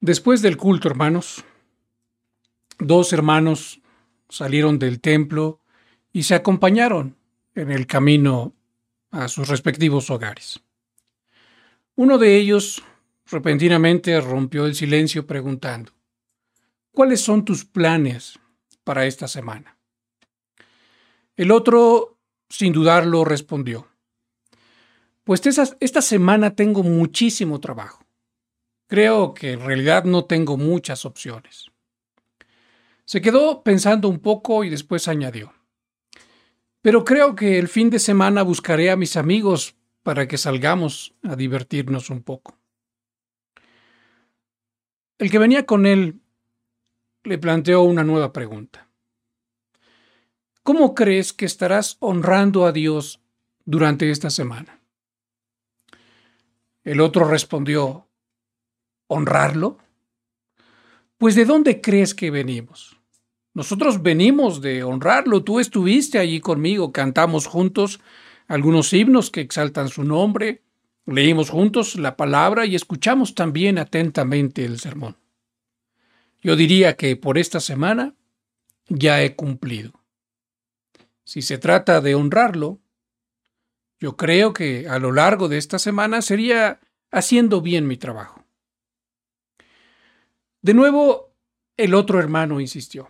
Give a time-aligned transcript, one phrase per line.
[0.00, 1.44] Después del culto, hermanos,
[2.78, 3.80] dos hermanos
[4.28, 5.60] salieron del templo
[6.12, 7.16] y se acompañaron
[7.54, 8.54] en el camino
[9.10, 10.60] a sus respectivos hogares.
[11.96, 12.84] Uno de ellos
[13.26, 15.92] repentinamente rompió el silencio preguntando,
[16.92, 18.38] ¿cuáles son tus planes
[18.84, 19.76] para esta semana?
[21.36, 22.18] El otro,
[22.48, 23.88] sin dudarlo, respondió,
[25.24, 28.07] pues esta semana tengo muchísimo trabajo.
[28.88, 31.70] Creo que en realidad no tengo muchas opciones.
[33.04, 35.52] Se quedó pensando un poco y después añadió,
[36.80, 41.36] pero creo que el fin de semana buscaré a mis amigos para que salgamos a
[41.36, 42.56] divertirnos un poco.
[45.18, 46.20] El que venía con él
[47.24, 48.88] le planteó una nueva pregunta.
[50.62, 53.20] ¿Cómo crees que estarás honrando a Dios
[53.66, 54.80] durante esta semana?
[56.84, 58.07] El otro respondió,
[59.08, 59.78] ¿honrarlo?
[61.18, 62.96] Pues ¿de dónde crees que venimos?
[63.54, 65.42] Nosotros venimos de honrarlo.
[65.42, 67.98] Tú estuviste allí conmigo, cantamos juntos
[68.46, 70.62] algunos himnos que exaltan su nombre,
[71.06, 75.16] leímos juntos la palabra y escuchamos también atentamente el sermón.
[76.40, 78.14] Yo diría que por esta semana
[78.88, 79.92] ya he cumplido.
[81.24, 82.80] Si se trata de honrarlo,
[83.98, 88.37] yo creo que a lo largo de esta semana sería haciendo bien mi trabajo.
[90.68, 91.34] De nuevo,
[91.78, 93.08] el otro hermano insistió.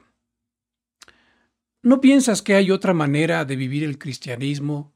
[1.82, 4.94] ¿No piensas que hay otra manera de vivir el cristianismo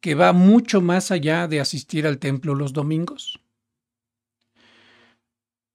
[0.00, 3.40] que va mucho más allá de asistir al templo los domingos?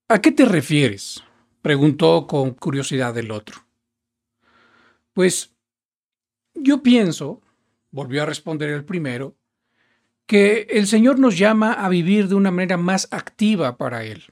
[0.09, 1.23] ¿A qué te refieres?
[1.61, 3.65] preguntó con curiosidad el otro.
[5.13, 5.55] Pues
[6.55, 7.41] yo pienso,
[7.89, 9.37] volvió a responder el primero,
[10.25, 14.25] que el Señor nos llama a vivir de una manera más activa para Él.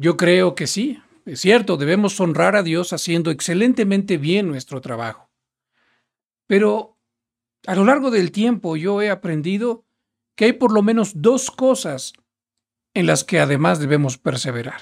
[0.00, 5.28] Yo creo que sí, es cierto, debemos honrar a Dios haciendo excelentemente bien nuestro trabajo.
[6.46, 6.96] Pero
[7.66, 9.84] a lo largo del tiempo yo he aprendido
[10.36, 12.14] que hay por lo menos dos cosas
[12.94, 14.80] en las que además debemos perseverar.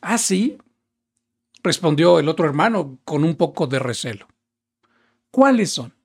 [0.00, 0.58] Ah, sí,
[1.64, 4.28] respondió el otro hermano con un poco de recelo.
[5.32, 5.96] ¿Cuáles son?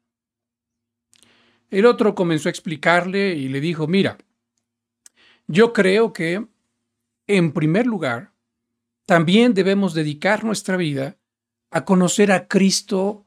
[1.70, 4.18] El otro comenzó a explicarle y le dijo, mira,
[5.46, 6.55] yo creo que
[7.28, 8.32] en primer lugar,
[9.06, 11.18] también debemos dedicar nuestra vida
[11.72, 13.26] a conocer a Cristo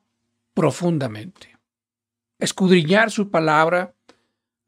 [0.54, 1.56] profundamente,
[2.38, 3.94] escudriñar su palabra,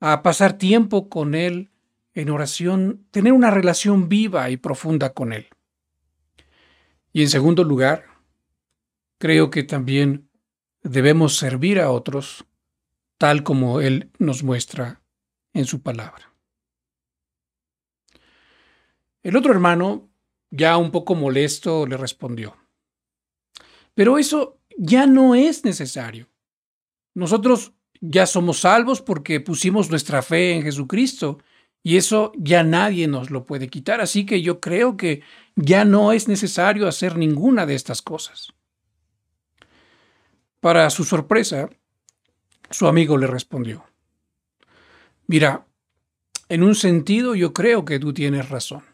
[0.00, 1.70] a pasar tiempo con Él
[2.14, 5.48] en oración, tener una relación viva y profunda con Él.
[7.12, 8.04] Y en segundo lugar,
[9.18, 10.28] creo que también
[10.82, 12.46] debemos servir a otros
[13.18, 15.02] tal como Él nos muestra
[15.52, 16.29] en su palabra.
[19.22, 20.08] El otro hermano,
[20.50, 22.56] ya un poco molesto, le respondió,
[23.94, 26.28] pero eso ya no es necesario.
[27.14, 31.38] Nosotros ya somos salvos porque pusimos nuestra fe en Jesucristo
[31.82, 35.22] y eso ya nadie nos lo puede quitar, así que yo creo que
[35.54, 38.48] ya no es necesario hacer ninguna de estas cosas.
[40.60, 41.70] Para su sorpresa,
[42.70, 43.84] su amigo le respondió,
[45.26, 45.66] mira,
[46.48, 48.89] en un sentido yo creo que tú tienes razón.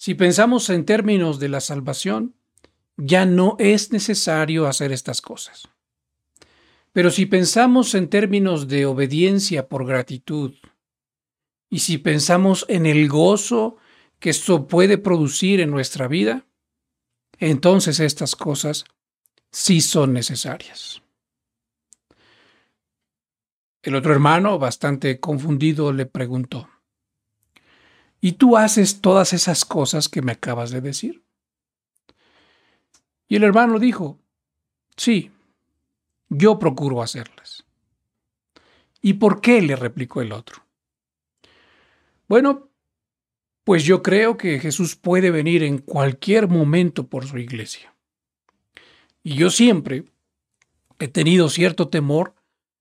[0.00, 2.34] Si pensamos en términos de la salvación,
[2.96, 5.68] ya no es necesario hacer estas cosas.
[6.94, 10.54] Pero si pensamos en términos de obediencia por gratitud,
[11.68, 13.76] y si pensamos en el gozo
[14.18, 16.46] que esto puede producir en nuestra vida,
[17.38, 18.86] entonces estas cosas
[19.52, 21.02] sí son necesarias.
[23.82, 26.70] El otro hermano, bastante confundido, le preguntó,
[28.20, 31.22] y tú haces todas esas cosas que me acabas de decir.
[33.28, 34.18] Y el hermano dijo,
[34.96, 35.30] sí,
[36.28, 37.64] yo procuro hacerlas.
[39.00, 39.62] ¿Y por qué?
[39.62, 40.62] le replicó el otro.
[42.28, 42.68] Bueno,
[43.64, 47.94] pues yo creo que Jesús puede venir en cualquier momento por su iglesia.
[49.22, 50.04] Y yo siempre
[50.98, 52.34] he tenido cierto temor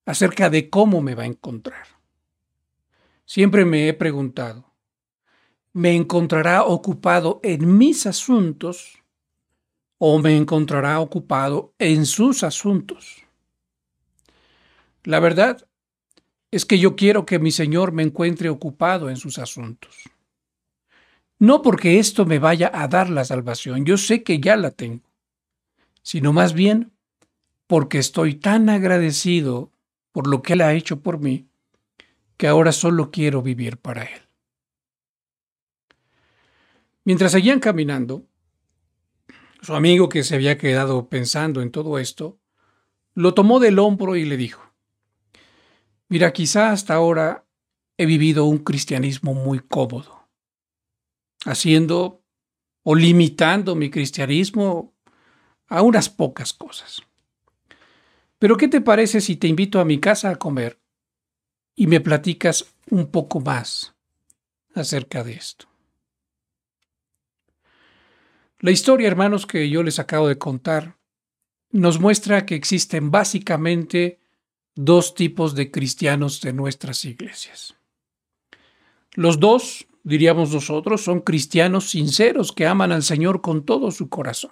[0.05, 1.87] acerca de cómo me va a encontrar.
[3.25, 4.68] Siempre me he preguntado,
[5.79, 9.01] me encontrará ocupado en mis asuntos
[9.97, 13.23] o me encontrará ocupado en sus asuntos.
[15.05, 15.65] La verdad
[16.51, 19.95] es que yo quiero que mi Señor me encuentre ocupado en sus asuntos.
[21.37, 25.09] No porque esto me vaya a dar la salvación, yo sé que ya la tengo,
[26.01, 26.91] sino más bien
[27.67, 29.71] porque estoy tan agradecido
[30.11, 31.47] por lo que Él ha hecho por mí,
[32.35, 34.28] que ahora solo quiero vivir para Él.
[37.05, 38.27] Mientras seguían caminando,
[39.61, 42.39] su amigo que se había quedado pensando en todo esto,
[43.13, 44.61] lo tomó del hombro y le dijo,
[46.07, 47.45] Mira, quizá hasta ahora
[47.97, 50.27] he vivido un cristianismo muy cómodo,
[51.45, 52.23] haciendo
[52.83, 54.95] o limitando mi cristianismo
[55.67, 57.03] a unas pocas cosas.
[58.39, 60.81] Pero ¿qué te parece si te invito a mi casa a comer
[61.75, 63.93] y me platicas un poco más
[64.73, 65.68] acerca de esto?
[68.61, 70.97] La historia, hermanos, que yo les acabo de contar,
[71.71, 74.19] nos muestra que existen básicamente
[74.75, 77.75] dos tipos de cristianos de nuestras iglesias.
[79.13, 84.51] Los dos, diríamos nosotros, son cristianos sinceros que aman al Señor con todo su corazón.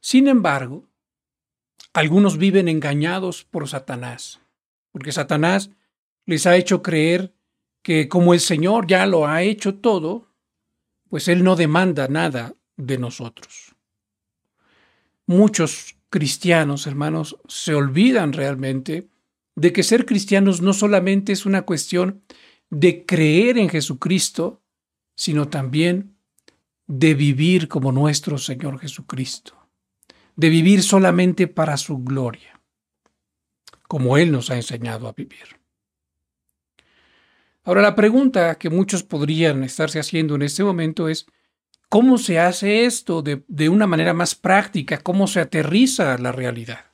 [0.00, 0.84] Sin embargo,
[1.94, 4.40] algunos viven engañados por Satanás,
[4.92, 5.70] porque Satanás
[6.26, 7.34] les ha hecho creer
[7.82, 10.25] que como el Señor ya lo ha hecho todo,
[11.08, 13.74] pues Él no demanda nada de nosotros.
[15.26, 19.08] Muchos cristianos, hermanos, se olvidan realmente
[19.54, 22.22] de que ser cristianos no solamente es una cuestión
[22.70, 24.62] de creer en Jesucristo,
[25.14, 26.16] sino también
[26.86, 29.56] de vivir como nuestro Señor Jesucristo,
[30.36, 32.60] de vivir solamente para su gloria,
[33.88, 35.55] como Él nos ha enseñado a vivir.
[37.66, 41.26] Ahora la pregunta que muchos podrían estarse haciendo en este momento es,
[41.88, 44.98] ¿cómo se hace esto de, de una manera más práctica?
[44.98, 46.92] ¿Cómo se aterriza la realidad?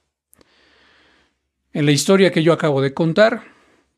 [1.74, 3.42] En la historia que yo acabo de contar,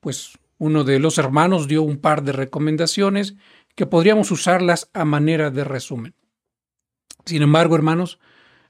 [0.01, 3.37] pues uno de los hermanos dio un par de recomendaciones
[3.77, 6.17] que podríamos usarlas a manera de resumen.
[7.25, 8.19] Sin embargo, hermanos,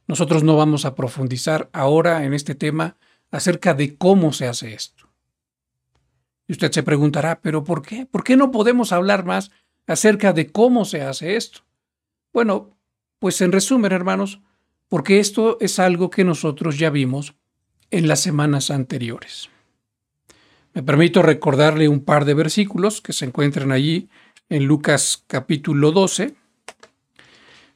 [0.06, 2.98] nosotros no vamos a profundizar ahora en este tema
[3.30, 4.94] acerca de cómo se hace esto.
[6.46, 8.06] Y usted se preguntará, ¿pero por qué?
[8.06, 9.50] ¿Por qué no podemos hablar más
[9.87, 11.61] acerca de cómo se hace esto?
[12.32, 12.76] Bueno,
[13.19, 14.41] pues en resumen, hermanos,
[14.88, 17.35] porque esto es algo que nosotros ya vimos
[17.91, 19.49] en las semanas anteriores.
[20.75, 24.08] Me permito recordarle un par de versículos que se encuentran allí
[24.49, 26.35] en Lucas capítulo 12.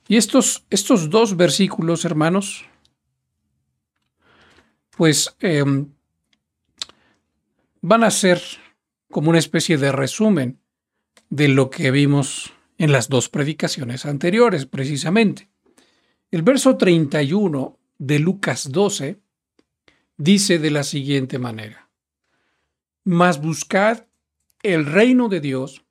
[0.09, 2.65] Y estos, estos dos versículos, hermanos,
[4.97, 5.93] pues em,
[7.81, 8.41] van a ser
[9.11, 10.61] como una especie de resumen
[11.31, 15.49] de lo que vimos en las dos predicaciones anteriores, precisamente.
[16.31, 19.21] El verso 31 de Lucas 12
[20.17, 21.91] dice de la siguiente manera,
[23.05, 24.05] Mas buscad
[24.63, 25.85] el reino de Dios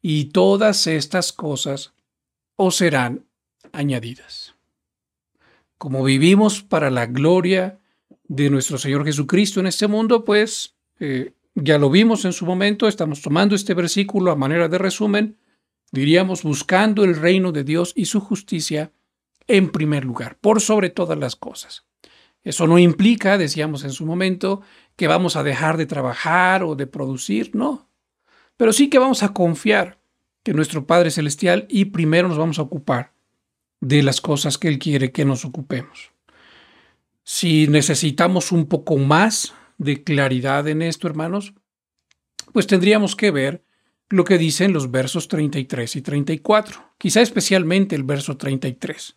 [0.00, 1.94] y todas estas cosas
[2.56, 3.26] os serán
[3.72, 4.54] añadidas.
[5.78, 7.80] Como vivimos para la gloria
[8.24, 12.86] de nuestro Señor Jesucristo en este mundo, pues eh, ya lo vimos en su momento,
[12.86, 15.38] estamos tomando este versículo a manera de resumen,
[15.90, 18.92] diríamos buscando el reino de Dios y su justicia
[19.46, 21.86] en primer lugar, por sobre todas las cosas.
[22.42, 24.62] Eso no implica, decíamos en su momento,
[24.96, 27.88] que vamos a dejar de trabajar o de producir, no.
[28.56, 29.98] Pero sí que vamos a confiar
[30.42, 33.12] que nuestro Padre Celestial y primero nos vamos a ocupar
[33.80, 36.12] de las cosas que Él quiere que nos ocupemos.
[37.24, 41.54] Si necesitamos un poco más de claridad en esto, hermanos,
[42.52, 43.64] pues tendríamos que ver
[44.08, 49.16] lo que dicen los versos 33 y 34, quizá especialmente el verso 33.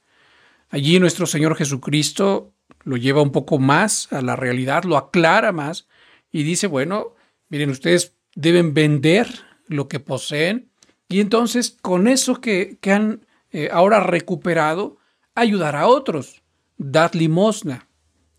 [0.70, 5.88] Allí nuestro Señor Jesucristo lo lleva un poco más a la realidad, lo aclara más
[6.32, 7.16] y dice, bueno,
[7.50, 9.28] miren, ustedes deben vender
[9.68, 10.70] lo que poseen
[11.08, 14.98] y entonces con eso que, han eh, ahora recuperado,
[15.34, 16.44] ayudar a otros,
[16.78, 17.88] dad limosna.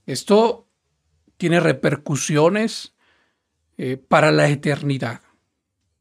[0.06, 0.68] Esto
[1.40, 2.94] tiene repercusiones
[3.78, 5.22] eh, para la eternidad.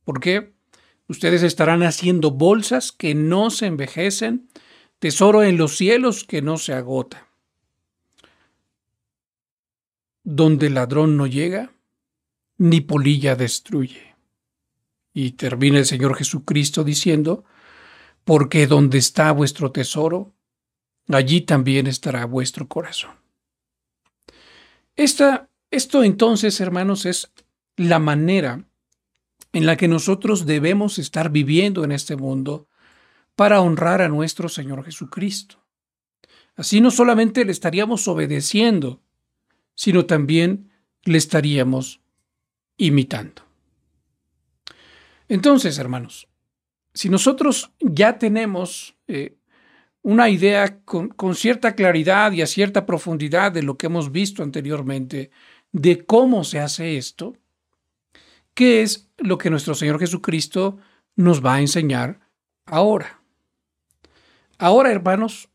[0.04, 0.54] ¿Por qué?
[1.08, 4.50] Ustedes estarán haciendo bolsas que no se envejecen,
[5.00, 7.30] tesoro en los cielos que no se agota.
[10.26, 11.72] Donde el ladrón no llega,
[12.58, 14.18] ni polilla destruye.
[15.14, 17.46] Y termina el Señor Jesucristo diciendo,
[18.26, 20.34] porque donde está vuestro tesoro,
[21.08, 23.19] allí también estará vuestro corazón
[25.04, 27.32] esto entonces, hermanos, es
[27.78, 28.66] la manera
[29.54, 32.68] en la que nosotros debemos estar viviendo en este mundo
[33.36, 35.56] para honrar a nuestro Señor Jesucristo.
[36.56, 39.02] Así no solamente le estaríamos obedeciendo,
[39.76, 40.70] sino también
[41.04, 42.02] le estaríamos
[42.76, 43.44] imitando.
[45.30, 46.28] Entonces, hermanos,
[46.94, 49.39] si nosotros ya tenemos eh,
[50.02, 55.32] una idea con, cierta claridad y a cierta profundidad de lo que hemos visto anteriormente,
[55.72, 57.36] de cómo se hace esto,
[58.54, 60.78] ¿qué es lo que nuestro Señor Jesucristo
[61.16, 62.20] nos va a enseñar
[62.66, 63.22] ahora?
[64.58, 65.50] Ahora, hermanos,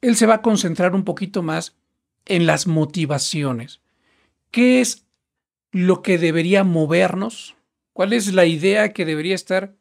[0.00, 1.76] él se va a concentrar un poquito más
[2.24, 3.80] en las motivaciones.
[4.50, 5.06] ¿Qué es
[5.70, 7.56] lo que debería movernos?
[7.92, 9.74] ¿Cuál es la idea que debería estar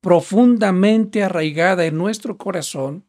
[0.00, 3.04] profundamente arraigada en nuestro corazón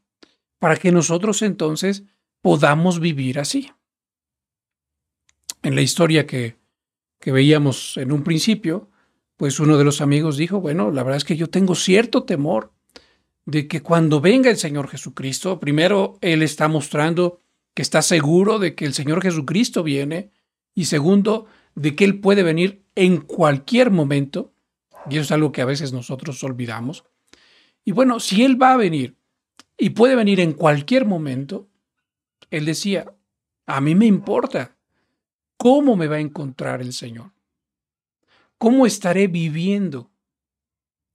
[0.59, 2.03] para que nosotros entonces
[2.41, 3.71] podamos vivir así?
[5.63, 6.57] En la historia que,
[7.19, 8.89] que veíamos en un principio,
[9.35, 12.73] pues uno de los amigos dijo, bueno, la verdad es que yo tengo cierto temor
[13.45, 17.41] de que cuando venga el Señor Jesucristo, primero Él está mostrando
[17.73, 20.31] que está seguro de que el Señor Jesucristo viene
[20.73, 21.45] y segundo,
[21.75, 24.51] de que Él puede venir en cualquier momento,
[25.09, 27.03] y eso es algo que a veces nosotros olvidamos.
[27.85, 29.16] Y bueno, si Él va a venir
[29.77, 31.69] y puede venir en cualquier momento,
[32.49, 33.13] Él decía,
[33.65, 34.75] a mí me importa
[35.57, 37.31] cómo me va a encontrar el Señor,
[38.57, 40.09] cómo estaré viviendo,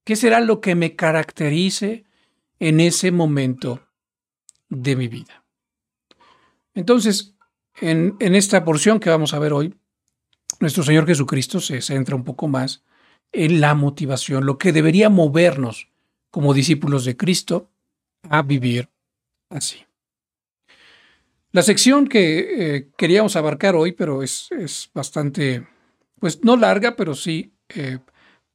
[0.04, 2.04] qué será lo que me caracterice
[2.60, 3.80] en ese momento
[4.68, 5.44] de mi vida.
[6.74, 7.34] Entonces,
[7.80, 9.74] en, esta porción que vamos a ver hoy,
[10.60, 12.84] nuestro Señor Jesucristo se centra un poco más
[13.32, 15.88] en la motivación, lo que debería movernos
[16.30, 17.71] como discípulos de Cristo
[18.28, 18.88] a vivir
[19.48, 19.84] así.
[21.52, 24.48] La sección que eh, queríamos abarcar hoy, pero es,
[24.94, 25.66] bastante,
[26.18, 27.98] pues no larga, pero sí eh,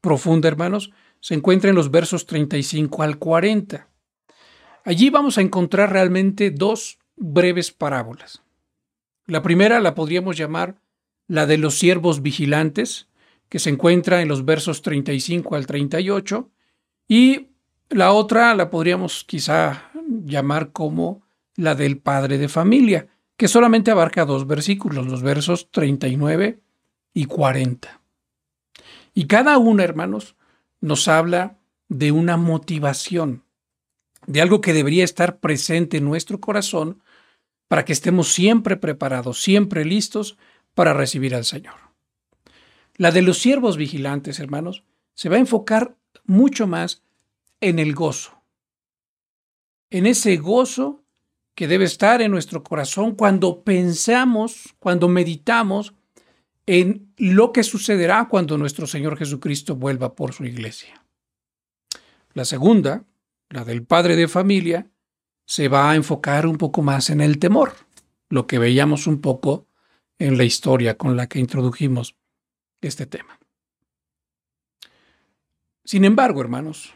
[0.01, 3.87] profunda, hermanos, se encuentra en los versos 35 al 40.
[4.83, 8.41] Allí vamos a encontrar realmente dos breves parábolas.
[9.25, 10.81] La primera la podríamos llamar
[11.27, 13.09] la de los siervos vigilantes,
[13.49, 16.49] que se encuentra en los versos 35 al 38,
[17.07, 17.49] y
[17.89, 19.91] la otra la podríamos quizá
[20.25, 21.21] llamar como
[21.55, 26.59] la del padre de familia, que solamente abarca dos versículos, los versos 39
[27.13, 28.01] y 40.
[29.13, 30.35] Y cada una, hermanos,
[30.81, 31.57] nos habla
[31.89, 33.43] de una motivación,
[34.25, 37.01] de algo que debería estar presente en nuestro corazón
[37.67, 40.37] para que estemos siempre preparados, siempre listos
[40.73, 41.75] para recibir al Señor.
[42.95, 47.03] La de los siervos vigilantes, hermanos, se va a enfocar mucho más
[47.61, 48.41] en el gozo,
[49.89, 51.03] en ese gozo
[51.55, 55.93] que debe estar en nuestro corazón cuando pensamos, cuando meditamos
[56.67, 61.03] en lo que sucederá cuando nuestro Señor Jesucristo vuelva por su iglesia.
[62.33, 63.05] La segunda,
[63.49, 64.91] la del padre de familia,
[65.45, 67.73] se va a enfocar un poco más en el temor,
[68.29, 69.65] lo que veíamos un poco
[70.19, 72.15] en la historia con la que introdujimos
[72.81, 73.39] este tema.
[75.85, 76.93] Sin embargo, hermanos,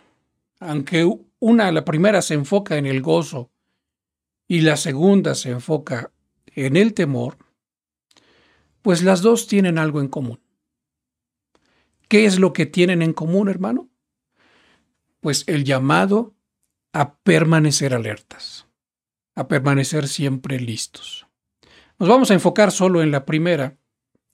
[0.61, 3.51] aunque una, la primera se enfoca en el gozo
[4.47, 6.11] y la segunda se enfoca
[6.55, 7.37] en el temor,
[8.81, 10.39] pues las dos tienen algo en común.
[12.07, 13.89] ¿Qué es lo que tienen en común, hermano?
[15.19, 16.35] Pues el llamado
[16.93, 18.67] a permanecer alertas,
[19.35, 21.27] a permanecer siempre listos.
[21.97, 23.77] Nos vamos a enfocar solo en la primera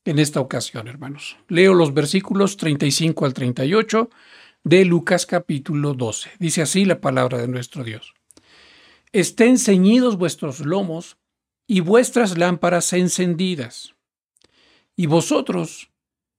[0.04, 1.38] en esta ocasión, hermanos.
[1.48, 4.10] Leo los versículos 35 al 38
[4.64, 6.32] de Lucas capítulo 12.
[6.40, 8.14] Dice así la palabra de nuestro Dios.
[9.12, 11.18] Estén ceñidos vuestros lomos
[11.68, 13.96] y vuestras lámparas encendidas.
[14.96, 15.92] Y vosotros,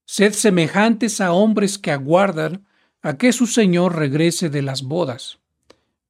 [0.05, 2.67] sed semejantes a hombres que aguardan
[3.03, 5.39] a que su Señor regrese de las bodas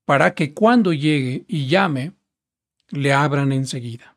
[0.05, 2.15] para que cuando llegue y llame,
[2.89, 4.17] le abran enseguida.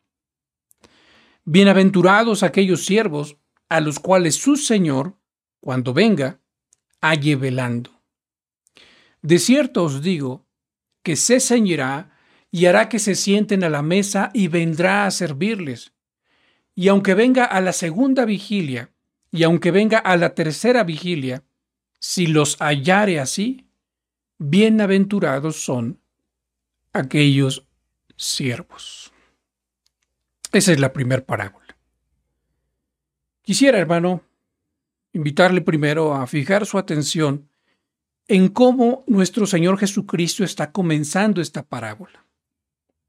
[1.44, 3.36] Bienaventurados aquellos siervos
[3.68, 5.18] a los cuales su Señor,
[5.60, 6.40] cuando venga,
[7.02, 7.90] halle velando.
[9.20, 10.46] De cierto os digo
[11.02, 12.16] que se ceñirá
[12.50, 15.92] y hará que se sienten a la mesa y vendrá a servirles.
[16.74, 18.90] Y aunque venga a la segunda vigilia,
[19.30, 21.42] y aunque venga a la tercera vigilia,
[21.98, 23.66] si los hallare así,
[24.38, 26.00] bienaventurados son
[26.92, 27.66] aquellos
[28.16, 29.12] siervos.
[30.52, 31.76] Esa es la primera parábola.
[33.42, 34.22] Quisiera, hermano,
[35.12, 37.48] invitarle primero a fijar su atención
[38.28, 42.24] en cómo nuestro Señor Jesucristo está comenzando esta parábola.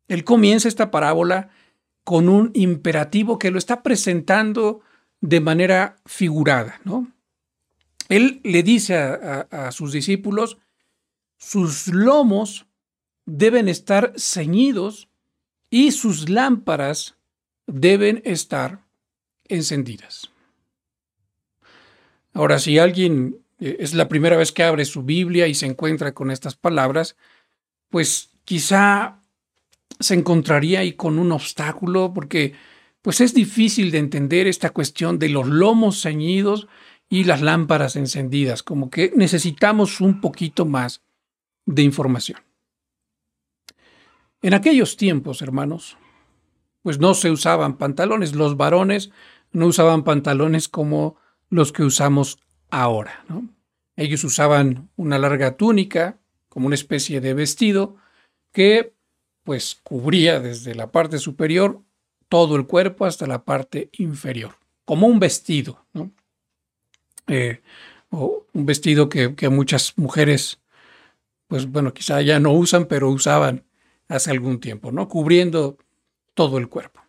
[0.07, 1.50] Él comienza esta parábola
[2.03, 4.81] con un imperativo que lo está presentando
[5.22, 7.12] de manera figurada, ¿no?
[8.10, 10.57] Él le dice a, a sus discípulos,
[11.38, 12.65] sus lomos
[13.25, 15.07] deben estar ceñidos
[15.69, 17.15] y sus lámparas
[17.65, 18.83] deben estar
[19.45, 20.33] encendidas.
[22.34, 26.13] Ahora, si alguien eh, es la primera vez que abre su Biblia y se encuentra
[26.13, 27.16] con estas palabras,
[27.90, 29.22] pues quizá
[30.00, 32.54] se encontraría ahí con un obstáculo porque
[33.02, 36.68] pues es difícil de entender esta cuestión de los lomos ceñidos
[37.10, 41.02] y las lámparas encendidas, como que necesitamos un poquito más
[41.66, 42.40] de información.
[44.42, 45.98] En aquellos tiempos, hermanos,
[46.82, 48.36] pues no se usaban pantalones.
[48.36, 49.12] Los varones
[49.52, 51.16] no usaban pantalones como
[51.53, 52.39] los que usamos
[52.72, 53.24] ahora.
[53.95, 56.17] Ellos usaban una larga túnica,
[56.50, 57.98] como una especie de vestido,
[58.51, 58.95] que
[59.43, 61.81] pues cubría desde la parte superior
[62.27, 65.86] todo el cuerpo hasta la parte inferior, como un vestido.
[67.27, 67.62] Eh,
[68.10, 70.60] o un vestido que, que, muchas mujeres,
[71.48, 73.63] pues bueno, quizá ya no usan, pero usaban
[74.07, 75.07] hace algún tiempo, ¿no?
[75.07, 75.77] Cubriendo
[76.33, 77.01] todo el cuerpo.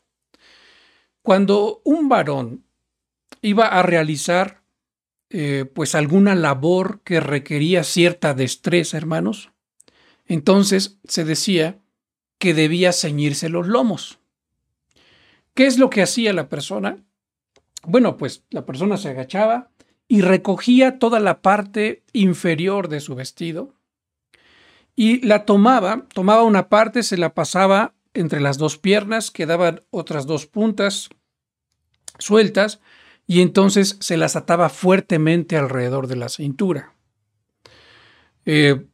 [1.22, 2.63] Cuando un varón
[3.42, 4.62] iba a realizar
[5.30, 9.50] eh, pues alguna labor que requería cierta destreza, hermanos,
[10.26, 11.80] entonces se decía
[12.38, 14.18] que debía ceñirse los lomos.
[15.54, 17.04] ¿Qué es lo que hacía la persona?
[17.84, 19.70] Bueno, pues la persona se agachaba
[20.08, 23.74] y recogía toda la parte inferior de su vestido
[24.96, 30.26] y la tomaba, tomaba una parte, se la pasaba entre las dos piernas, quedaban otras
[30.26, 31.08] dos puntas
[32.18, 32.80] sueltas
[33.26, 36.94] y entonces se las ataba fuertemente alrededor de la cintura.
[38.44, 38.84] Eh,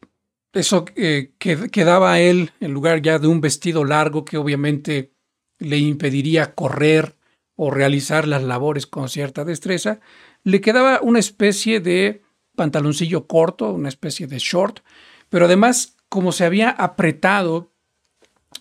[0.53, 5.13] eso eh, que, quedaba a él en lugar ya de un vestido largo que obviamente
[5.59, 7.17] le impediría correr
[7.57, 10.01] o realizar las labores con cierta destreza,
[10.43, 12.23] le quedaba una especie de
[12.57, 14.81] pantaloncillo corto, una especie de short,
[15.29, 17.71] pero además como se había apretado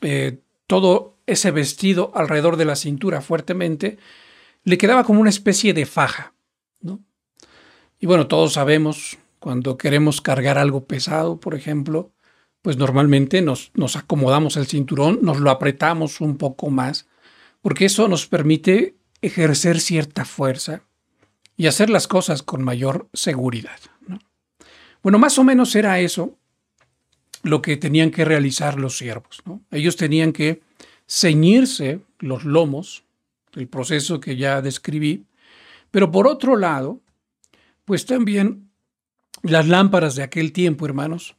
[0.02, 3.98] eh, todo ese vestido alrededor de la cintura fuertemente,
[4.63, 6.34] le quedaba como una especie de faja.
[6.82, 7.00] ¿no?
[8.00, 12.12] Y bueno, todos sabemos, cuando queremos cargar algo pesado, por ejemplo,
[12.62, 17.08] pues normalmente nos, nos acomodamos el cinturón, nos lo apretamos un poco más,
[17.62, 20.84] porque eso nos permite ejercer cierta fuerza
[21.58, 23.80] y hacer las cosas con mayor seguridad.
[24.08, 24.20] ¿no?
[25.01, 26.38] Bueno, más o menos era eso
[27.44, 29.42] lo que tenían que realizar los siervos.
[29.72, 30.62] Ellos tenían que
[31.08, 33.04] ceñirse los lomos
[33.56, 35.26] el proceso que ya describí.
[35.92, 37.02] Pero por otro lado,
[37.86, 38.70] pues también
[39.42, 41.36] las lámparas de aquel tiempo, hermanos,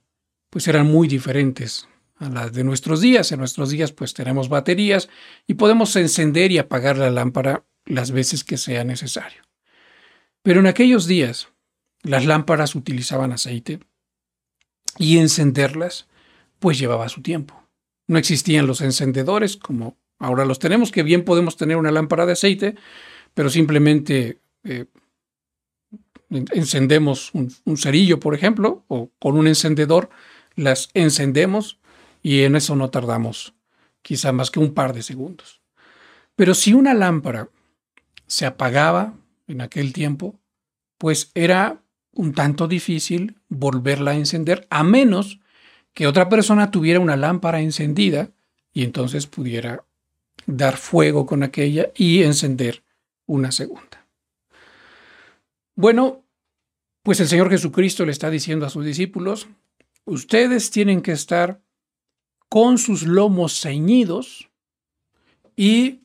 [0.51, 3.33] pues eran muy diferentes a las de nuestros días.
[3.33, 5.09] En nuestros días pues tenemos baterías
[5.47, 9.43] y podemos encender y apagar la lámpara las veces que sea necesario.
[10.43, 11.49] Pero en aquellos días
[12.03, 13.81] las lámparas utilizaban aceite
[14.99, 16.09] y encenderlas
[16.59, 17.63] pues llevaba su tiempo.
[18.07, 22.33] No existían los encendedores como Ahora los tenemos, que bien podemos tener una lámpara de
[22.33, 22.77] aceite,
[23.35, 24.87] pero simplemente eh,
[26.31, 30.11] encendemos un, un, cerillo, por ejemplo, o con un encendedor
[30.55, 31.81] las encendemos
[32.23, 33.55] y en eso no tardamos
[34.03, 35.61] quizá más que un par de segundos.
[36.37, 37.49] Pero si una lámpara
[38.27, 39.15] se apagaba
[39.47, 40.39] en aquel tiempo,
[40.99, 45.41] pues era un tanto difícil volverla a encender, a menos
[45.95, 48.31] que otra persona tuviera una lámpara encendida
[48.73, 49.85] y entonces pudiera
[50.57, 52.83] dar fuego con aquella y encender
[53.27, 54.07] una segunda.
[55.75, 56.25] Bueno,
[57.03, 59.49] pues el Señor Jesucristo le está diciendo a sus discípulos,
[60.05, 61.63] ustedes tienen que estar
[62.49, 64.51] con sus lomos ceñidos
[65.57, 66.01] y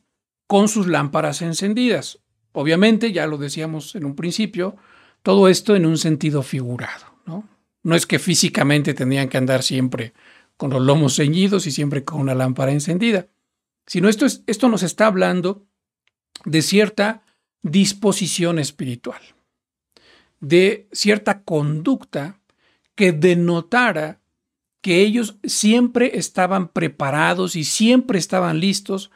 [0.46, 2.20] con sus lámparas encendidas.
[2.52, 4.76] Obviamente, ya lo decíamos en un principio,
[5.22, 7.48] todo esto en un sentido figurado, ¿no?
[7.82, 10.14] No es que físicamente tendrían que andar siempre
[10.56, 13.26] con los lomos ceñidos y siempre con una lámpara encendida,
[13.86, 15.66] sino esto, es, esto nos está hablando
[16.44, 17.22] de cierta
[17.62, 19.20] disposición espiritual,
[20.40, 22.40] de cierta conducta
[22.94, 24.20] que denotara
[24.80, 29.10] que ellos siempre estaban preparados y siempre estaban listos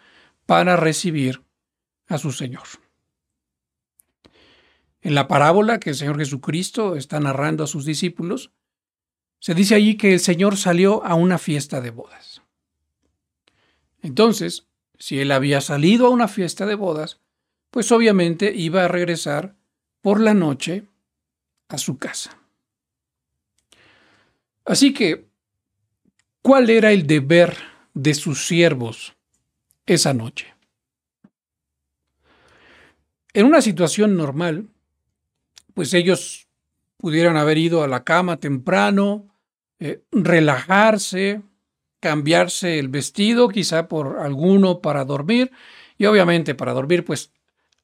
[0.46, 1.42] para recibir
[2.08, 2.64] a su Señor.
[5.00, 8.50] En la parábola que el Señor Jesucristo está narrando a sus discípulos,
[9.38, 12.42] se dice allí que el Señor salió a una fiesta de bodas.
[14.02, 14.66] Entonces,
[14.98, 17.20] si él había salido a una fiesta de bodas,
[17.70, 19.56] pues obviamente iba a regresar
[20.00, 20.84] por la noche
[21.68, 22.36] a su casa.
[24.64, 25.26] Así que,
[26.42, 27.56] ¿cuál era el deber
[27.94, 29.14] de sus siervos
[29.86, 30.54] esa noche?
[33.32, 34.68] En una situación normal,
[35.74, 36.48] pues ellos
[36.96, 39.28] pudieran haber ido a la cama temprano,
[39.78, 41.42] eh, relajarse,
[42.00, 45.52] cambiarse el vestido, quizá por alguno para dormir,
[45.98, 47.32] y obviamente para dormir, pues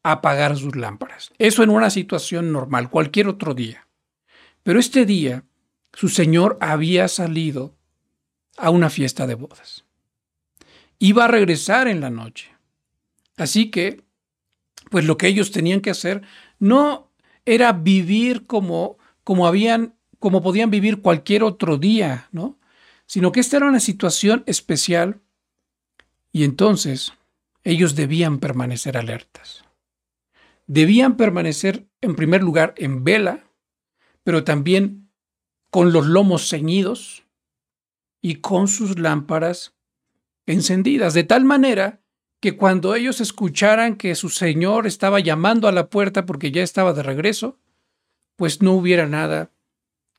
[0.02, 1.32] apagar sus lámparas.
[1.38, 3.86] Eso en una situación normal, cualquier otro día.
[4.62, 5.44] Pero este día,
[5.92, 7.76] su señor había salido
[8.56, 9.84] a una fiesta de bodas.
[10.98, 12.54] Iba a regresar en la noche.
[13.36, 14.02] Así que,
[14.90, 16.22] pues lo que ellos tenían que hacer
[16.58, 17.10] no
[17.44, 22.58] era vivir como, como habían, como podían vivir cualquier otro día, ¿no?
[23.06, 25.22] Sino que esta era una situación especial
[26.32, 27.12] Y entonces
[27.64, 29.64] ellos debían permanecer alertas.
[30.66, 33.50] Debían permanecer, en primer lugar, en vela,
[34.22, 35.10] pero también
[35.70, 37.24] con los lomos ceñidos
[38.20, 39.74] y con sus lámparas
[40.46, 42.02] encendidas, de tal manera
[42.40, 46.92] que cuando ellos escucharan que su Señor estaba llamando a la puerta porque ya estaba
[46.92, 47.58] de regreso,
[48.36, 49.50] pues no hubiera nada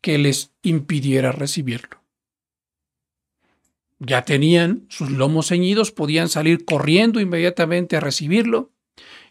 [0.02, 1.97] que les impidiera recibirlo.
[4.00, 8.72] Ya tenían sus lomos ceñidos, podían salir corriendo inmediatamente a recibirlo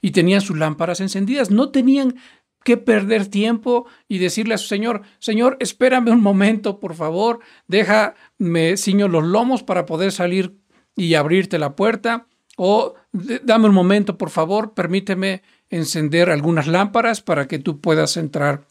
[0.00, 1.50] y tenían sus lámparas encendidas.
[1.50, 2.16] No tenían
[2.64, 8.76] que perder tiempo y decirle a su señor, Señor, espérame un momento, por favor, déjame
[8.76, 10.58] ciño los lomos para poder salir
[10.96, 12.26] y abrirte la puerta,
[12.56, 18.66] o dame un momento, por favor, permíteme encender algunas lámparas para que tú puedas entrar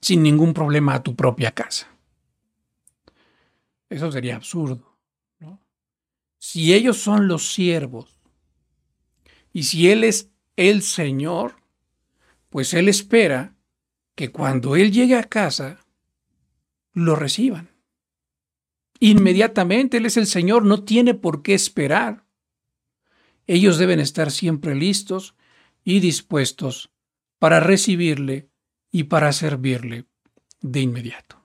[0.00, 1.86] sin ningún problema a tu propia casa.
[3.90, 4.93] Eso sería absurdo.
[6.54, 8.14] Si ellos son los siervos
[9.52, 11.56] y si Él es el Señor,
[12.48, 13.56] pues Él espera
[14.14, 15.84] que cuando Él llegue a casa,
[16.92, 17.70] lo reciban.
[19.00, 22.24] Inmediatamente Él es el Señor, no tiene por qué esperar.
[23.48, 25.34] Ellos deben estar siempre listos
[25.82, 26.92] y dispuestos
[27.40, 28.48] para recibirle
[28.92, 30.04] y para servirle
[30.60, 31.42] de inmediato.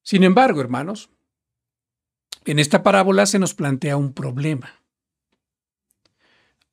[0.00, 1.10] Sin embargo, hermanos,
[2.44, 4.82] en esta parábola se nos plantea un problema.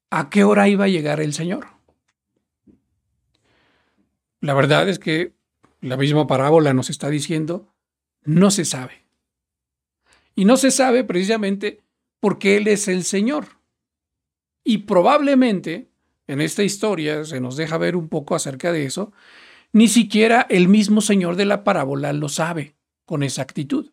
[0.10, 1.68] ¿A qué hora iba a llegar el Señor?
[4.42, 5.34] La verdad es que
[5.82, 7.74] la misma parábola nos está diciendo,
[8.24, 9.06] no se sabe.
[10.36, 11.82] Y no se sabe precisamente
[12.20, 13.60] porque Él es el Señor.
[14.64, 15.90] Y probablemente,
[16.28, 19.12] en esta historia se nos deja ver un poco acerca de eso,
[19.72, 23.92] ni siquiera el mismo Señor de la parábola lo sabe con exactitud.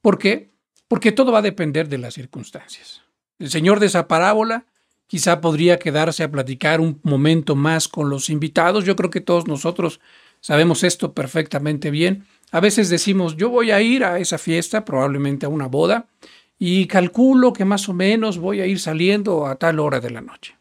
[0.00, 0.52] ¿Por qué?
[0.88, 3.02] Porque todo va a depender de las circunstancias.
[3.38, 4.66] El señor de esa parábola
[5.06, 8.84] quizá podría quedarse a platicar un momento más con los invitados.
[8.84, 10.00] Yo creo que todos nosotros
[10.40, 12.26] sabemos esto perfectamente bien.
[12.50, 16.08] A veces decimos, yo voy a ir a esa fiesta, probablemente a una boda,
[16.58, 20.20] y calculo que más o menos voy a ir saliendo a tal hora de la
[20.20, 20.56] noche.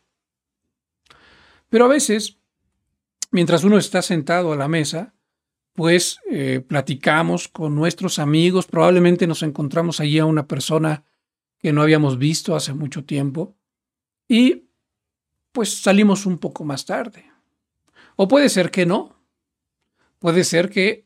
[1.69, 2.37] Pero a veces,
[3.31, 5.13] mientras uno está sentado a la mesa,
[5.77, 11.03] pues eh, platicamos con nuestros amigos, probablemente nos encontramos allí a una persona
[11.59, 13.55] que no habíamos visto hace mucho tiempo
[14.27, 14.71] y
[15.51, 17.31] pues salimos un poco más tarde.
[18.15, 19.21] O puede ser que no.
[20.17, 21.05] Puede ser que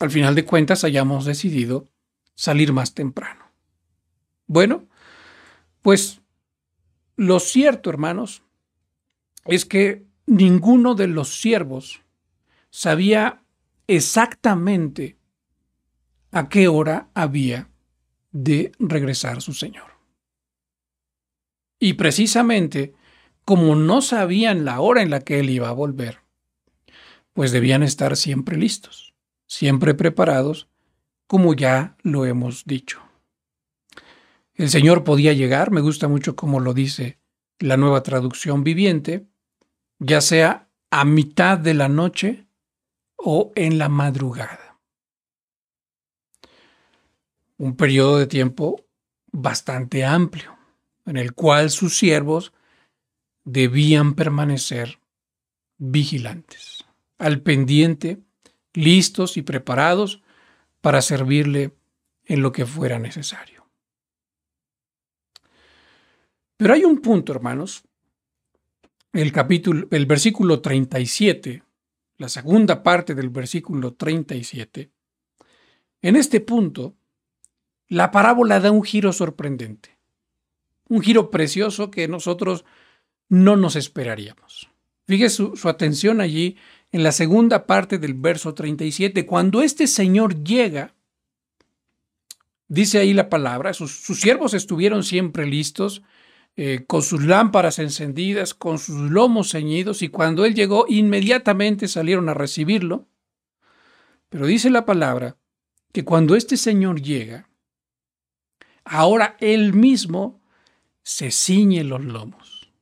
[0.00, 1.88] al final de cuentas hayamos decidido
[2.34, 3.52] salir más temprano.
[4.48, 4.88] Bueno,
[5.80, 6.22] pues
[7.14, 8.42] lo cierto, hermanos,
[9.44, 12.02] es que ninguno de los siervos
[12.70, 13.44] sabía
[13.88, 15.18] exactamente
[16.30, 17.70] a qué hora había
[18.30, 19.90] de regresar su señor.
[21.80, 22.94] Y precisamente
[23.44, 26.20] como no sabían la hora en la que él iba a volver,
[27.32, 29.14] pues debían estar siempre listos,
[29.46, 30.68] siempre preparados,
[31.26, 33.00] como ya lo hemos dicho.
[34.52, 37.20] El Señor podía llegar, me gusta mucho como lo dice
[37.58, 39.28] la nueva traducción viviente,
[39.98, 42.47] ya sea a mitad de la noche
[43.18, 44.78] o en la madrugada.
[47.58, 48.86] Un periodo de tiempo
[49.32, 50.56] bastante amplio,
[51.04, 52.52] en el cual sus siervos
[53.44, 55.00] debían permanecer
[55.76, 56.84] vigilantes,
[57.18, 58.18] al pendiente,
[58.72, 60.22] listos y preparados
[60.80, 61.74] para servirle
[62.24, 63.66] en lo que fuera necesario.
[66.56, 67.82] Pero hay un punto, hermanos,
[69.12, 71.62] el capítulo, el versículo 37
[72.18, 74.90] la segunda parte del versículo 37,
[76.02, 76.96] en este punto,
[77.88, 79.98] la parábola da un giro sorprendente,
[80.88, 82.64] un giro precioso que nosotros
[83.28, 84.68] no nos esperaríamos.
[85.06, 86.56] Fíjese su, atención allí
[86.92, 90.94] en la segunda parte del verso 37, cuando este Señor llega,
[92.66, 96.02] dice ahí la palabra, sus siervos estuvieron siempre listos,
[96.60, 102.28] eh, con sus lámparas encendidas, con sus lomos ceñidos, y cuando él llegó, inmediatamente salieron
[102.28, 103.06] a recibirlo.
[104.28, 105.36] Pero dice la palabra
[105.92, 107.48] que cuando este Señor llega,
[108.84, 110.40] ahora él mismo
[111.04, 112.72] se ciñe los lomos.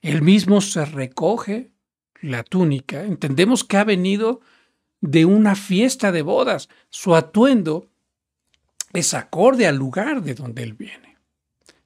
[0.00, 1.72] Él mismo se recoge
[2.20, 3.02] la túnica.
[3.02, 4.40] Entendemos que ha venido
[5.00, 6.68] de una fiesta de bodas.
[6.90, 7.90] Su atuendo
[8.92, 11.07] es acorde al lugar de donde él viene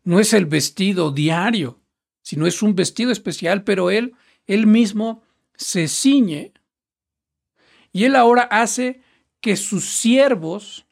[0.04, 1.80] no es el vestido diario,
[2.22, 4.14] sino es un vestido especial, pero él,
[4.46, 5.22] él mismo
[5.56, 6.52] se ciñe
[7.92, 9.02] y él ahora hace
[9.40, 10.86] que sus siervos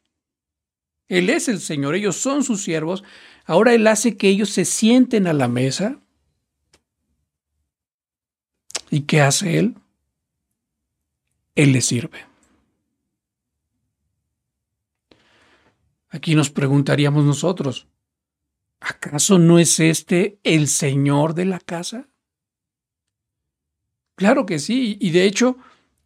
[1.08, 3.02] Él es el Señor, ellos son sus siervos.
[3.44, 5.98] Ahora Él hace que ellos se sienten a la mesa.
[8.90, 9.74] ¿Y qué hace Él?
[11.56, 12.26] Él les sirve.
[16.10, 17.88] Aquí nos preguntaríamos nosotros,
[18.80, 22.08] ¿acaso no es este el Señor de la casa?
[24.16, 25.56] Claro que sí, y de hecho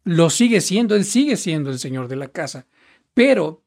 [0.03, 2.67] lo sigue siendo, Él sigue siendo el Señor de la casa,
[3.13, 3.63] pero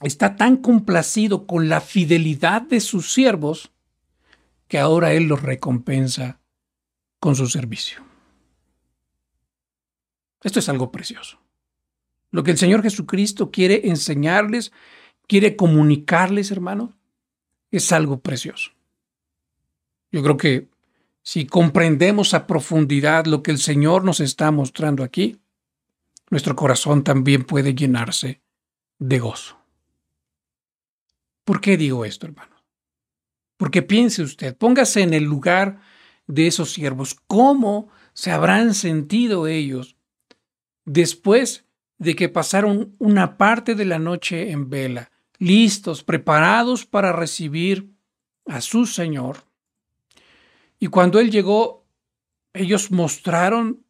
[0.00, 3.72] está tan complacido con la fidelidad de sus siervos
[4.68, 6.40] que ahora Él los recompensa
[7.20, 8.04] con su servicio.
[10.42, 11.40] Esto es algo precioso.
[12.30, 14.72] Lo que el Señor Jesucristo quiere enseñarles,
[15.26, 16.92] quiere comunicarles, hermano,
[17.70, 18.72] es algo precioso.
[20.12, 20.68] Yo creo que
[21.22, 25.40] si comprendemos a profundidad lo que el Señor nos está mostrando aquí,
[26.30, 28.40] nuestro corazón también puede llenarse
[28.98, 29.58] de gozo.
[31.44, 32.56] ¿Por qué digo esto, hermano?
[33.56, 35.80] Porque piense usted, póngase en el lugar
[36.26, 39.96] de esos siervos, ¿cómo se habrán sentido ellos
[40.84, 41.64] después
[41.98, 47.92] de que pasaron una parte de la noche en vela, listos, preparados para recibir
[48.46, 49.44] a su Señor?
[50.78, 51.86] Y cuando Él llegó,
[52.52, 53.84] ellos mostraron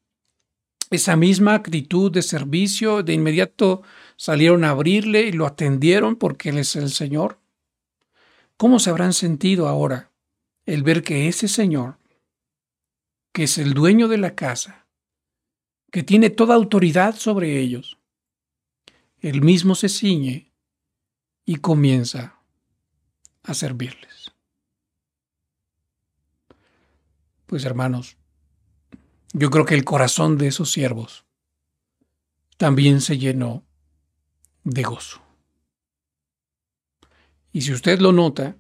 [0.91, 3.83] esa misma actitud de servicio, de inmediato
[4.17, 7.41] salieron a abrirle y lo atendieron porque Él es el Señor.
[8.57, 10.13] ¿Cómo se habrán sentido ahora
[10.65, 11.99] el ver que ese Señor,
[13.33, 14.87] que es el dueño de la casa,
[15.91, 17.99] que tiene toda autoridad sobre ellos,
[19.21, 20.46] él mismo se ciñe
[21.47, 22.39] y comienza
[23.45, 24.33] a servirles?
[27.47, 28.19] Pues hermanos,
[29.33, 31.25] yo creo que el corazón de esos siervos
[32.57, 33.65] también se llenó
[34.65, 35.23] de gozo.
[37.53, 38.57] Y si usted lo nota,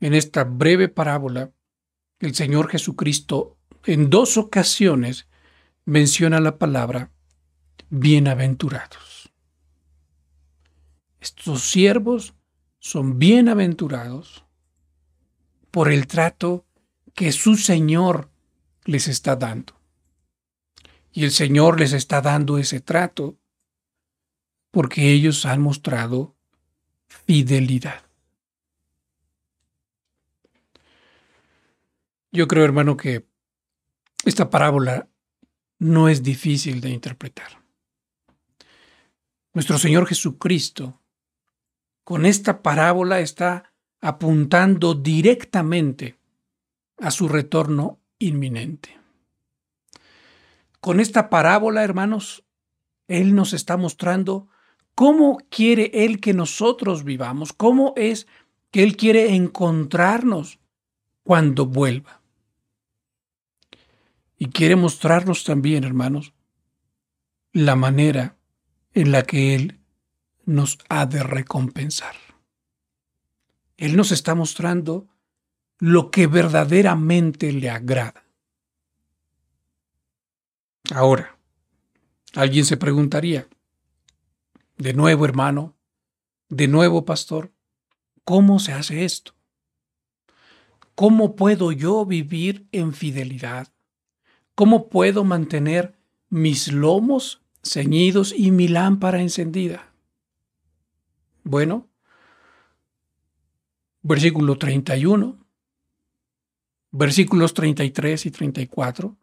[0.00, 1.52] en esta breve parábola,
[2.18, 5.28] el Señor Jesucristo en dos ocasiones
[5.84, 7.10] menciona la palabra
[7.90, 9.13] bienaventurados.
[11.24, 12.34] Estos siervos
[12.80, 14.44] son bienaventurados
[15.70, 16.66] por el trato
[17.14, 18.28] que su Señor
[18.84, 19.72] les está dando.
[21.12, 23.38] Y el Señor les está dando ese trato
[24.70, 26.36] porque ellos han mostrado
[27.06, 28.02] fidelidad.
[32.32, 33.26] Yo creo, hermano, que
[34.26, 35.08] esta parábola
[35.78, 37.64] no es difícil de interpretar.
[39.54, 41.00] Nuestro Señor Jesucristo,
[42.04, 46.18] con esta parábola, está apuntando directamente
[46.98, 49.00] a su retorno inminente.
[50.80, 52.44] Con esta parábola, hermanos,
[53.08, 54.48] Él nos está mostrando
[54.94, 57.52] ¿Cómo quiere Él que nosotros vivamos?
[57.52, 58.26] ¿Cómo es
[58.70, 60.60] que Él quiere encontrarnos
[61.24, 62.20] cuando vuelva?
[64.38, 66.32] Y quiere mostrarnos también, hermanos,
[67.52, 68.36] la manera
[68.92, 69.80] en la que Él
[70.46, 72.14] nos ha de recompensar.
[73.76, 75.08] Él nos está mostrando
[75.78, 78.24] lo que verdaderamente le agrada.
[80.92, 81.38] Ahora,
[82.34, 83.48] alguien se preguntaría,
[84.76, 85.74] de nuevo, hermano,
[86.48, 87.52] de nuevo, pastor,
[88.24, 89.34] ¿cómo se hace esto?
[90.94, 93.68] ¿Cómo puedo yo vivir en fidelidad?
[94.54, 95.96] ¿Cómo puedo mantener
[96.28, 99.93] mis lomos ceñidos y mi lámpara encendida?
[101.44, 101.90] Bueno,
[104.02, 105.38] versículo 31,
[106.90, 109.16] versículos 33 y 34,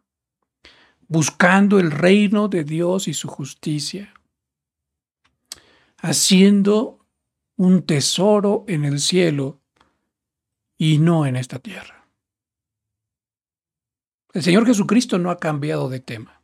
[1.08, 4.14] buscando el reino de Dios y su justicia
[5.98, 7.04] haciendo
[7.56, 9.60] un tesoro en el cielo
[10.76, 12.08] y no en esta tierra.
[14.32, 16.40] El Señor Jesucristo no ha cambiado de tema.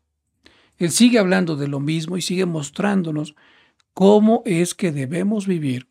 [0.77, 3.35] Él sigue hablando de lo mismo y sigue mostrándonos
[3.99, 5.89] cómo es que debemos vivir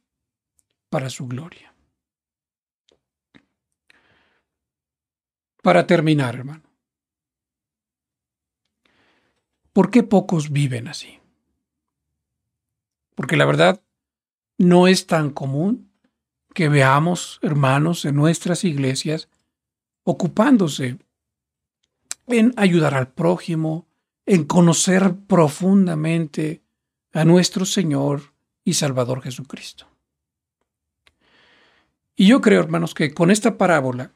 [0.89, 1.75] para su gloria.
[5.61, 6.63] Para terminar, hermano,
[9.73, 11.19] ¿por qué pocos viven así?
[13.13, 13.83] Porque la verdad
[14.57, 15.91] no es tan común
[16.53, 19.27] que veamos hermanos en nuestras iglesias
[20.03, 20.97] ocupándose
[22.27, 23.85] en ayudar al prójimo,
[24.25, 26.63] en conocer profundamente
[27.13, 29.87] a nuestro Señor y Salvador Jesucristo.
[32.15, 34.11] Y yo creo, hermanos, que con esta parábola,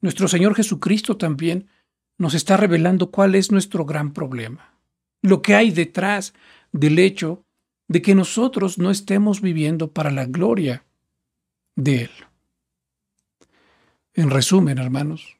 [0.00, 1.68] nuestro Señor Jesucristo también
[2.16, 4.78] nos está revelando cuál es nuestro gran problema,
[5.20, 6.34] lo que hay detrás
[6.72, 7.44] del hecho
[7.88, 10.84] de que nosotros no estemos viviendo para la gloria
[11.76, 12.10] de Él.
[14.14, 15.36] En resumen, hermanos,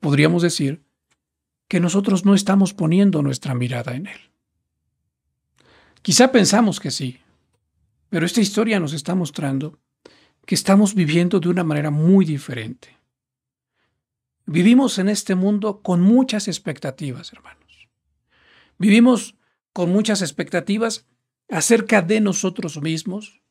[0.00, 0.82] podríamos decir
[1.68, 4.27] que nosotros no estamos poniendo nuestra mirada en Él.
[6.08, 7.20] Quizá pensamos que sí,
[8.08, 9.78] pero esta historia nos está mostrando
[10.46, 12.96] que estamos viviendo de una manera muy diferente.
[14.46, 17.90] Vivimos en este mundo con muchas expectativas, hermanos.
[18.78, 19.36] Vivimos
[19.74, 21.04] con muchas expectativas
[21.50, 23.42] acerca de nosotros mismos,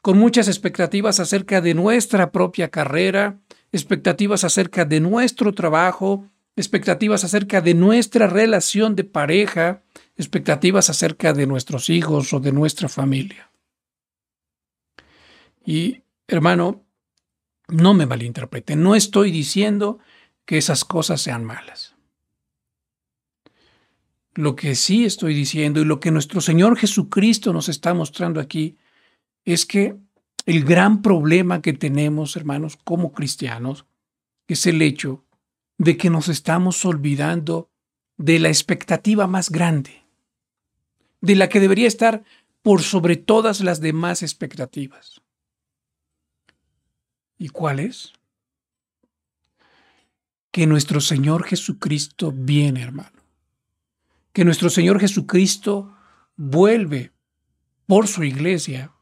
[0.00, 3.40] con muchas expectativas acerca de nuestra propia carrera,
[3.72, 9.82] expectativas acerca de nuestro trabajo, expectativas acerca de nuestra relación de pareja,
[10.16, 13.50] expectativas acerca de nuestros hijos o de nuestra familia.
[15.64, 16.84] Y, hermano,
[17.68, 19.98] no me malinterprete, no estoy diciendo
[20.44, 21.96] que esas cosas sean malas.
[24.34, 28.76] Lo que sí estoy diciendo y lo que nuestro Señor Jesucristo nos está mostrando aquí
[29.44, 29.96] es que
[30.46, 33.86] el gran problema que tenemos, hermanos, como cristianos,
[34.46, 35.24] es el hecho
[35.80, 37.70] de que nos estamos olvidando
[38.18, 40.04] de la expectativa más grande,
[41.22, 42.22] de la que debería estar
[42.60, 45.22] por sobre todas las demás expectativas.
[47.38, 48.12] ¿Y cuál es?
[50.50, 53.18] Que nuestro Señor Jesucristo viene, hermano.
[54.34, 55.96] Que nuestro Señor Jesucristo
[56.36, 57.10] vuelve
[57.86, 58.92] por su iglesia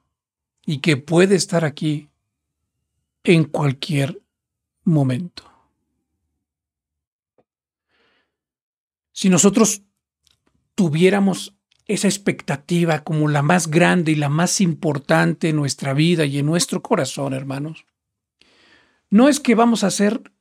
[0.64, 2.08] y que puede estar aquí
[3.24, 4.22] en cualquier
[4.84, 5.47] momento.
[9.18, 9.82] Si nosotros
[10.76, 16.38] tuviéramos esa expectativa como la más grande y la más importante en nuestra vida y
[16.38, 17.84] en nuestro corazón, hermanos,
[19.10, 20.32] no es que vamos a hacer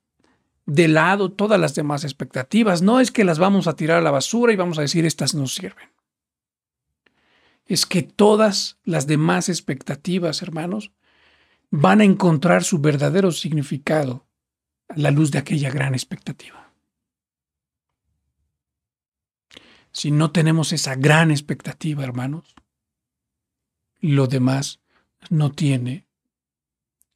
[0.68, 4.12] de lado todas las demás expectativas, no es que las vamos a tirar a la
[4.12, 5.90] basura y vamos a decir estas no sirven
[7.66, 10.92] es que todas las demás expectativas, hermanos,
[11.72, 14.28] van a encontrar su verdadero significado
[14.88, 16.67] a la luz de aquella gran expectativa.
[19.98, 22.54] Si no tenemos esa gran expectativa, hermanos,
[24.00, 24.80] lo demás
[25.32, 26.06] no tiene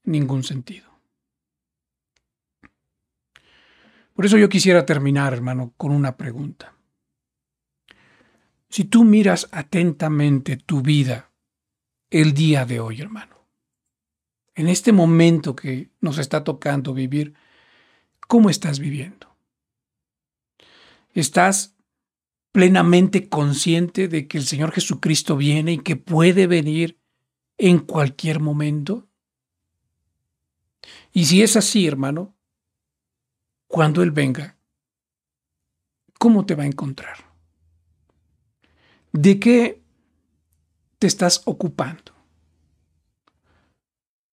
[0.03, 0.89] ningún sentido.
[4.15, 6.73] Por eso yo quisiera terminar, hermano, con una pregunta.
[8.67, 11.29] Si tú miras atentamente tu vida
[12.09, 13.45] el día de hoy, hermano,
[14.55, 17.35] en este momento que nos está tocando vivir,
[18.27, 19.35] ¿cómo estás viviendo?
[21.13, 21.75] ¿Estás
[22.51, 26.99] plenamente consciente de que el Señor Jesucristo viene y que puede venir
[27.57, 29.07] en cualquier momento?
[31.13, 32.35] Y si es así, hermano,
[33.67, 34.57] cuando Él venga,
[36.19, 37.17] ¿cómo te va a encontrar?
[39.13, 39.81] ¿De qué
[40.99, 42.13] te estás ocupando?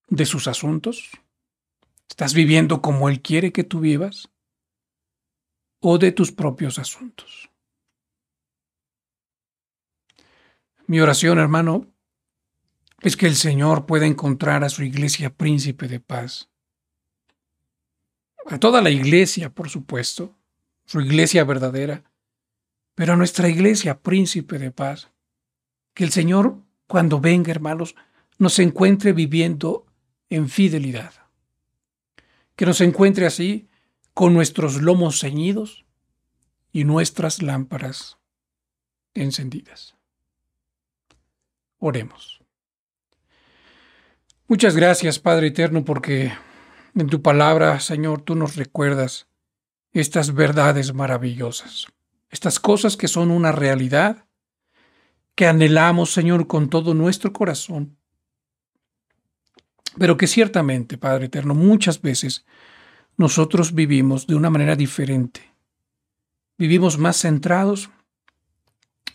[0.08, 1.10] ¿De sus asuntos?
[2.08, 4.30] ¿Estás viviendo como Él quiere que tú vivas?
[5.80, 7.50] ¿O de tus propios asuntos?
[10.88, 11.86] Mi oración, hermano,
[13.02, 16.48] es que el Señor pueda encontrar a su iglesia príncipe de paz.
[18.46, 20.34] A toda la iglesia, por supuesto,
[20.86, 22.04] su iglesia verdadera,
[22.94, 25.10] pero a nuestra iglesia, príncipe de paz.
[25.92, 27.94] Que el Señor, cuando venga, hermanos,
[28.38, 29.84] nos encuentre viviendo
[30.30, 31.12] en fidelidad.
[32.56, 33.68] Que nos encuentre así,
[34.14, 35.84] con nuestros lomos ceñidos
[36.72, 38.16] y nuestras lámparas
[39.12, 39.97] encendidas.
[41.78, 42.42] Oremos.
[44.46, 46.32] Muchas gracias, Padre Eterno, porque
[46.94, 49.28] en tu palabra, Señor, tú nos recuerdas
[49.92, 51.86] estas verdades maravillosas
[52.30, 54.26] estas cosas que son una realidad,
[55.34, 57.96] que anhelamos, Señor, con todo nuestro corazón,
[59.98, 62.44] pero que ciertamente, Padre Eterno, muchas veces
[63.16, 65.40] nosotros vivimos de una manera diferente.
[66.56, 67.90] Vivimos más centrados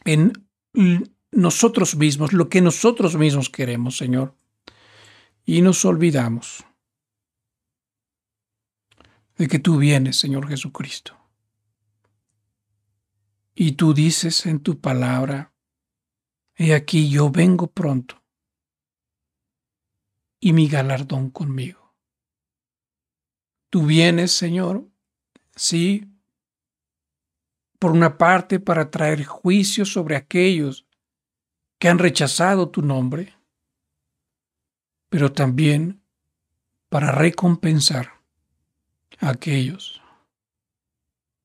[0.06, 0.34] en
[1.36, 4.36] nosotros mismos, lo que nosotros mismos queremos, Señor,
[5.46, 6.66] y nos olvidamos
[9.38, 11.18] de que tú vienes, Señor Jesucristo.
[13.56, 15.54] Y tú dices en tu palabra,
[16.56, 18.24] He aquí yo vengo pronto,
[20.40, 21.96] y mi galardón conmigo.
[23.70, 24.88] Tú vienes, Señor,
[25.56, 26.14] sí,
[27.80, 30.83] por una parte para traer juicio sobre aquellos
[31.84, 33.36] que han rechazado tu nombre,
[35.10, 36.02] pero también
[36.88, 38.22] para recompensar
[39.20, 40.02] a aquellos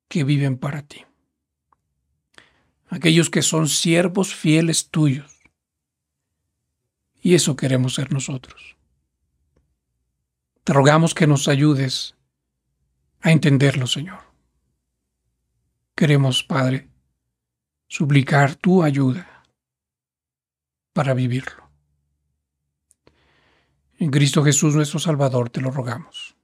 [0.07, 1.05] que viven para ti
[2.86, 5.41] aquellos que son siervos fieles tuyos,
[7.20, 8.76] Y eso queremos ser nosotros.
[10.62, 12.14] Te rogamos que nos ayudes
[13.22, 14.20] a entenderlo, Señor.
[15.97, 16.89] Queremos, Padre,
[17.89, 19.38] suplicar tu ayuda
[20.99, 21.70] para vivirlo.
[24.01, 26.34] En Cristo Jesús nuestro Salvador te lo rogamos.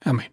[0.00, 0.32] Amén.